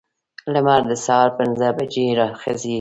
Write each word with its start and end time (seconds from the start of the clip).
لمر 0.53 0.81
د 0.89 0.91
سهار 1.05 1.29
پنځه 1.39 1.67
بجې 1.77 2.05
راخیزي. 2.19 2.69